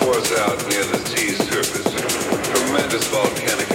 pours 0.00 0.32
out 0.38 0.58
near 0.68 0.84
the 0.84 0.98
sea 1.06 1.34
surface, 1.34 1.92
tremendous 2.52 3.06
volcanic. 3.08 3.67